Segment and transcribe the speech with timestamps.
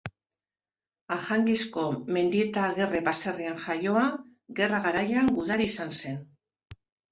[1.15, 1.83] Ajangizko
[2.17, 4.09] Mendieta-Agerre baserrian jaioa,
[4.63, 6.21] Gerra garaian gudari izan zen.